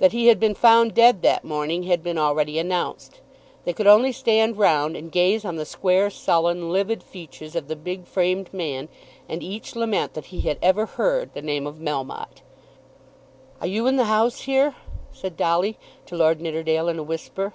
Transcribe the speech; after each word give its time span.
That 0.00 0.12
he 0.12 0.26
had 0.26 0.38
been 0.38 0.54
found 0.54 0.92
dead 0.92 1.22
that 1.22 1.44
morning 1.44 1.84
had 1.84 2.02
been 2.02 2.18
already 2.18 2.58
announced. 2.58 3.22
They 3.64 3.72
could 3.72 3.86
only 3.86 4.12
stand 4.12 4.58
round 4.58 4.98
and 4.98 5.10
gaze 5.10 5.46
on 5.46 5.56
the 5.56 5.64
square, 5.64 6.10
sullen, 6.10 6.70
livid 6.70 7.02
features 7.02 7.56
of 7.56 7.68
the 7.68 7.74
big 7.74 8.04
framed 8.06 8.52
man, 8.52 8.90
and 9.30 9.42
each 9.42 9.74
lament 9.74 10.12
that 10.12 10.26
he 10.26 10.42
had 10.42 10.58
ever 10.60 10.84
heard 10.84 11.32
the 11.32 11.40
name 11.40 11.66
of 11.66 11.78
Melmotte. 11.78 12.42
"Are 13.62 13.66
you 13.66 13.86
in 13.86 13.96
the 13.96 14.04
house 14.04 14.42
here?" 14.42 14.74
said 15.10 15.38
Dolly 15.38 15.78
to 16.04 16.16
Lord 16.16 16.38
Nidderdale 16.38 16.88
in 16.90 16.98
a 16.98 17.02
whisper. 17.02 17.54